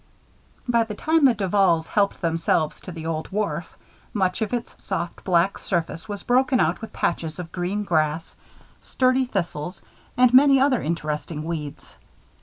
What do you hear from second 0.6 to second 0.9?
By